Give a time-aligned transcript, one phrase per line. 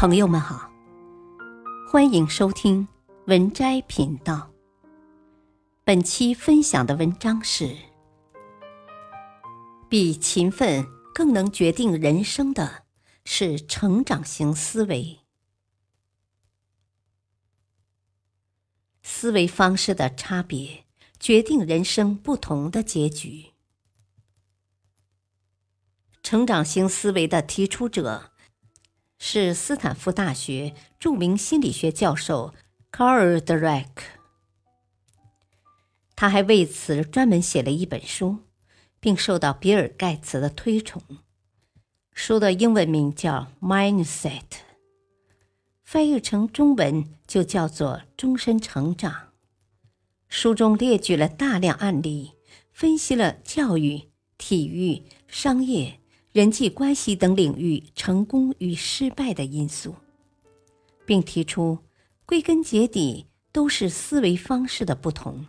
[0.00, 0.72] 朋友们好，
[1.86, 2.88] 欢迎收听
[3.26, 4.50] 文摘频道。
[5.84, 7.76] 本期分享的文章是：
[9.90, 12.84] 比勤奋更能决定人生的
[13.26, 15.18] 是成长型思维。
[19.02, 20.86] 思维方式的差别，
[21.18, 23.50] 决定人生不同的结局。
[26.22, 28.29] 成长型思维的提出者。
[29.22, 32.54] 是斯坦福大学著名心理学教授
[32.90, 33.86] Carl Dweck，
[36.16, 38.38] 他还为此专门写了一本书，
[38.98, 41.02] 并受到比尔盖茨的推崇。
[42.14, 44.40] 书的英文名叫《Mindset》，
[45.84, 49.12] 翻译成中文就叫做《终身成长》。
[50.28, 52.32] 书中列举了大量案例，
[52.72, 54.08] 分析了教育、
[54.38, 56.00] 体育、商业。
[56.32, 59.96] 人际关系等领域成功与失败的因素，
[61.04, 61.78] 并提出，
[62.24, 65.46] 归根结底都是思维方式的不同。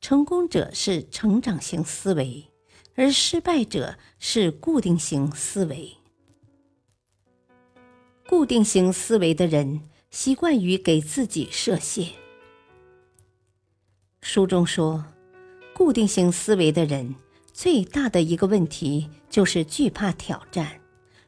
[0.00, 2.48] 成功者是成长型思维，
[2.96, 5.92] 而失败者是固定型思维。
[8.28, 12.08] 固定型思维的人习惯于给自己设限。
[14.20, 15.04] 书中说，
[15.72, 17.14] 固定型思维的人。
[17.52, 20.80] 最大的一个问题就是惧怕挑战，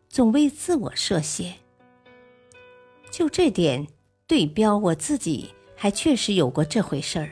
[0.08, 1.56] 总为自我设限。
[3.10, 3.86] 就这点
[4.26, 7.30] 对标，我自己还确实有过这回事儿。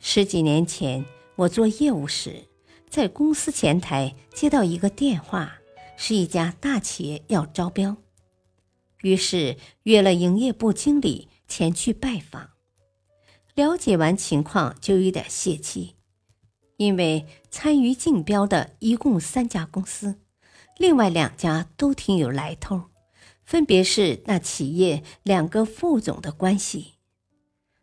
[0.00, 1.04] 十几年前，
[1.36, 2.44] 我做业务时，
[2.90, 5.58] 在公司前台接到一个电话，
[5.96, 7.96] 是一家大企业要招标，
[9.02, 12.50] 于是约了营业部经理前去拜访。
[13.54, 15.95] 了解完情况，就有点泄气。
[16.76, 20.16] 因为参与竞标的一共三家公司，
[20.76, 22.82] 另外两家都挺有来头，
[23.44, 26.94] 分别是那企业两个副总的关系，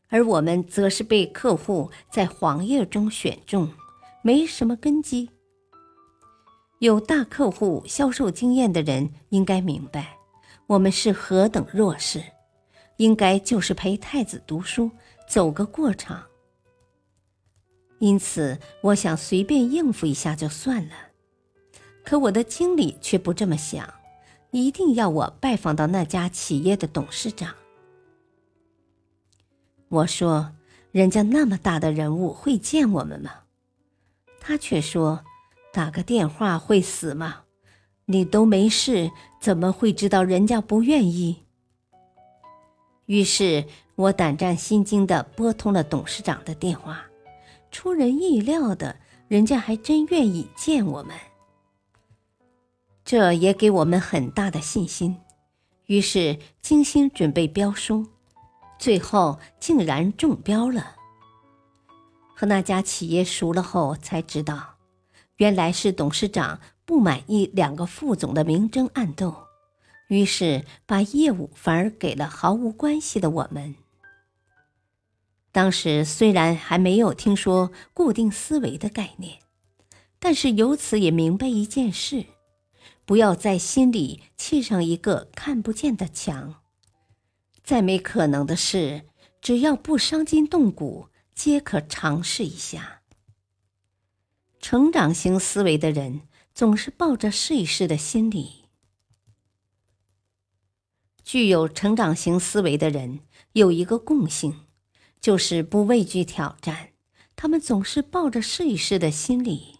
[0.10, 3.72] 而我们则是被客户在黄页中选中，
[4.22, 5.30] 没什么根基。
[6.80, 10.18] 有大客户销售经验的人应该明白，
[10.68, 12.22] 我们是何等弱势，
[12.98, 14.92] 应该就是陪太子读书，
[15.28, 16.24] 走个过场。
[18.04, 20.94] 因此，我想随便应付一下就算了。
[22.04, 23.94] 可我的经理却不这么想，
[24.52, 27.56] 一定要我拜访到那家企业的董事长。
[29.88, 30.52] 我说
[30.92, 33.32] ：“人家那么大的人物会见我们吗？”
[34.42, 35.24] 他却说
[35.72, 37.44] ：“打个电话会死吗？
[38.08, 41.46] 你都没事，怎么会知道人家不愿意？”
[43.08, 43.64] 于是
[43.96, 47.06] 我胆战心惊地拨通了董事长的电话。
[47.74, 48.96] 出人意料的，
[49.28, 51.18] 人家还真愿意见我们，
[53.04, 55.18] 这也给我们很大的信心。
[55.88, 58.06] 于是精心准备标书，
[58.78, 60.96] 最后竟然中标了。
[62.36, 64.76] 和那家企业熟了后，才知道，
[65.38, 69.36] 原来是董事长不满意两个副总的明争暗斗，
[70.10, 73.76] 于是把业务反而给了毫无关系的我们。
[75.54, 79.38] 当时虽然还没有听说固定思维的概念，
[80.18, 82.26] 但是由此也明白一件事：
[83.06, 86.56] 不要在心里砌上一个看不见的墙。
[87.64, 89.04] 再没可能的事，
[89.42, 93.04] 只要不伤筋动骨，皆可尝试一下。
[94.60, 96.22] 成长型思维的人
[96.56, 98.66] 总是抱着试一试的心理。
[101.24, 103.20] 具有成长型思维的人
[103.52, 104.62] 有一个共性。
[105.24, 106.90] 就是不畏惧挑战，
[107.38, 109.80] 他们总是抱着试一试的心理。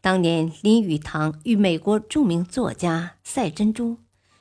[0.00, 3.98] 当年林语堂与美国著名作家赛珍珠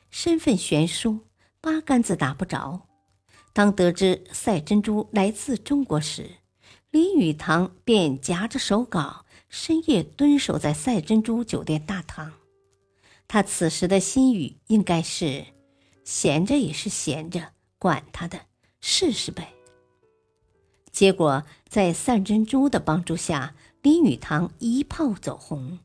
[0.10, 1.28] 身份悬殊，
[1.60, 2.88] 八竿子打不着。
[3.52, 6.38] 当得知赛珍珠来自中国时，
[6.90, 12.32] 林语堂便夹着手稿，深夜蹲守在赛珍珠酒店大堂。
[13.28, 15.48] 他此时的心语应该是：
[16.06, 18.51] 闲着也是闲着，管他的。
[18.82, 19.54] 试试呗。
[20.92, 25.80] 结果在散珍珠的帮助下，林语堂一炮走红。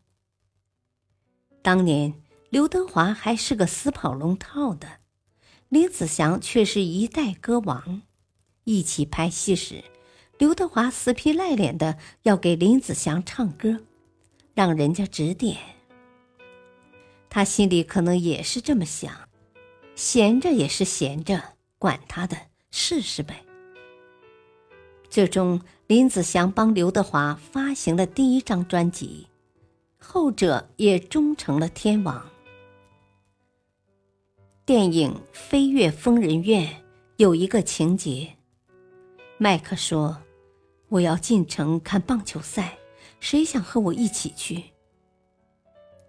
[1.63, 2.15] 当年
[2.51, 5.01] 刘德华还是个死跑龙套的，
[5.69, 8.03] 林子祥却是一代歌王。
[8.65, 9.85] 一起拍戏时，
[10.39, 13.81] 刘德华死皮赖脸的要给林子祥唱歌，
[14.55, 15.57] 让人家指点。
[17.31, 19.29] 他心里可能也是这么想：
[19.95, 22.37] 闲着也是闲着，管他的。
[22.79, 23.43] 试试呗。
[25.09, 29.27] 最终，林子祥帮刘德华发行了第一张专辑，
[29.99, 32.31] 后者也终成了天王。
[34.67, 36.67] 电影《飞越疯人院》
[37.17, 38.37] 有一个情节，
[39.39, 40.19] 麦克说
[40.91, 42.77] ：“我要进城看棒球赛，
[43.21, 44.63] 谁想和我一起去？”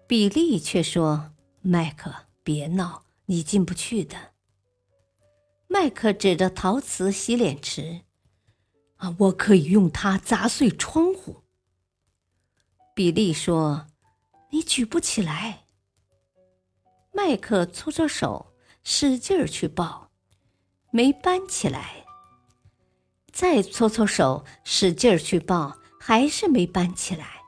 [0.06, 1.32] 比利却说
[1.62, 4.16] ：“麦克，别闹，你进不去的。”
[5.70, 8.00] 麦克指着陶瓷洗脸池
[8.96, 11.42] ：“啊，我可以用它砸碎窗户。”
[12.96, 13.86] 比利说
[14.50, 15.66] ：“你举不起来。”
[17.12, 20.10] 麦克搓搓手，使劲儿去抱，
[20.90, 22.06] 没搬起来。
[23.30, 27.42] 再搓搓手，使劲儿去抱，还是没搬起来。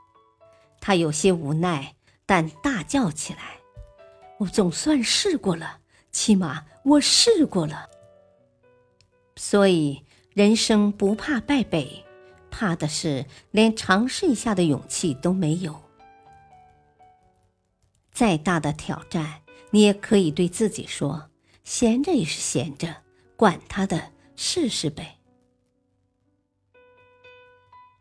[0.79, 1.97] 他有些无奈，
[2.27, 3.61] 但大叫起来
[4.39, 5.81] ：“我总算试过了，
[6.13, 7.89] 起码我试过了。”
[9.43, 10.05] 所以，
[10.35, 12.05] 人生不怕败北，
[12.51, 15.81] 怕的是连尝试一下的勇气都没有。
[18.13, 19.41] 再大的挑战。
[19.71, 21.31] 你也可以对自己说
[21.65, 23.03] ：“闲着也是闲着，
[23.35, 25.17] 管他的，试试呗。”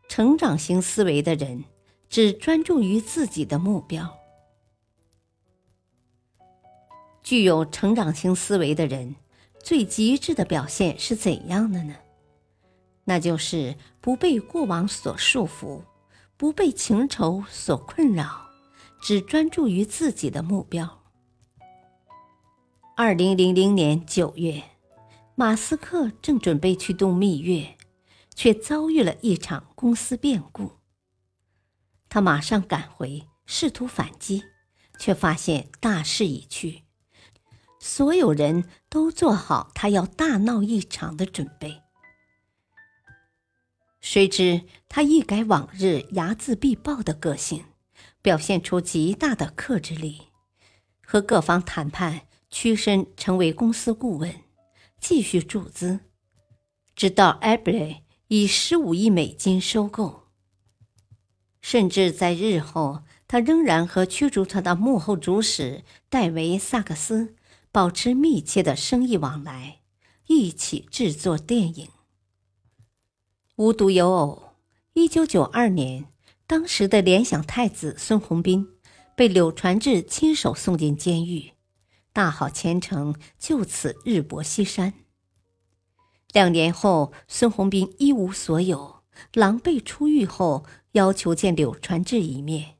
[0.08, 1.64] 成长型思维的人
[2.10, 4.18] 只专注于自己的目标。
[7.22, 9.14] 具有成长型思维的人
[9.62, 11.94] 最极致的表现是怎样的呢？
[13.04, 15.82] 那就是不被过往所束缚，
[16.36, 18.46] 不被情仇所困扰，
[19.00, 21.02] 只专注于自己的目标。
[22.96, 24.62] 二零零零年九月，
[25.34, 27.76] 马斯克正准备去度蜜月，
[28.34, 30.72] 却遭遇了一场公司变故。
[32.08, 34.44] 他马上赶回，试图反击，
[34.98, 36.82] 却发现大势已去，
[37.80, 41.82] 所有人都做好他要大闹一场的准备。
[44.00, 47.64] 谁知他一改往日睚眦必报的个性，
[48.22, 50.28] 表现出极大的克制力，
[51.04, 52.28] 和各方谈判。
[52.52, 54.34] 屈身成为公司顾问，
[54.98, 56.00] 继续注资，
[56.96, 60.24] 直到 a b r y 以十五亿美金收购。
[61.62, 67.36] 甚至在日后，他仍然和驱逐他的幕后主使戴维·萨克斯
[67.72, 69.80] 保持密切的生意往来，
[70.26, 71.88] 一起制作电影。
[73.54, 74.54] 无独有偶，
[74.94, 76.06] 一九九二年，
[76.48, 78.66] 当时的联想太子孙宏斌
[79.14, 81.52] 被柳传志亲手送进监狱。
[82.12, 84.94] 大好前程就此日薄西山。
[86.32, 92.78] 两年后，孙宏斌一无所有，狼狈出狱后，要求见柳传志一面。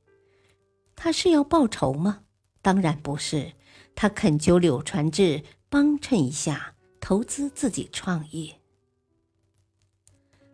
[0.96, 2.22] 他是要报仇吗？
[2.60, 3.52] 当然不是，
[3.94, 8.56] 他恳求柳传志帮衬一下，投资自己创业。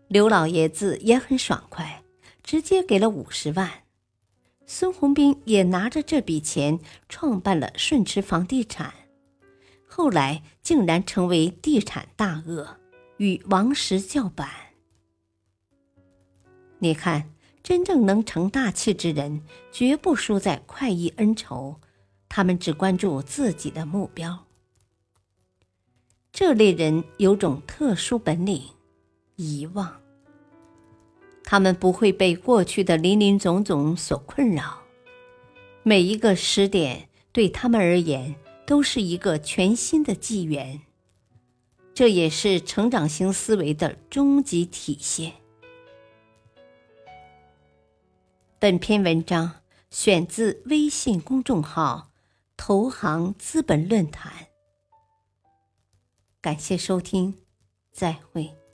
[0.08, 2.02] 刘老爷子也很爽快，
[2.42, 3.84] 直接给了五十万。
[4.66, 8.92] 孙宏斌也拿着这笔钱创办了顺驰房地产，
[9.86, 12.78] 后来竟然成为地产大鳄，
[13.18, 14.48] 与王石叫板。
[16.80, 17.30] 你看，
[17.62, 19.42] 真正能成大器之人，
[19.72, 21.80] 绝不输在快意恩仇，
[22.28, 24.44] 他们只关注自己的目标。
[26.32, 28.62] 这类人有种特殊本领——
[29.36, 30.00] 遗忘。
[31.42, 34.82] 他们不会被过去的林林总总所困扰，
[35.82, 38.34] 每一个时点对他们而言
[38.66, 40.82] 都是一个全新的纪元。
[41.94, 45.32] 这也是成长型思维的终极体现。
[48.58, 52.10] 本篇文章选自微信公众号
[52.56, 54.32] “投行资本论坛”。
[56.40, 57.36] 感谢收听，
[57.92, 58.65] 再会。